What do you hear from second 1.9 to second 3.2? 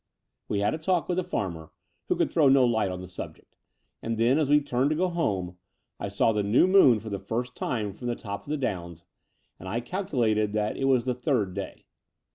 who could throw no light on the